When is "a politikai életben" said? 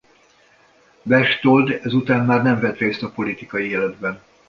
3.03-4.21